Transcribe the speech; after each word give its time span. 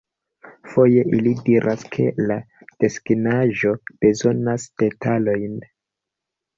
Foje, 0.69 1.03
ili 1.17 1.33
diras 1.49 1.83
ke 1.97 2.07
la 2.31 2.39
desegnaĵo 2.87 3.77
bezonas 3.93 4.69
detalojn. 4.85 5.65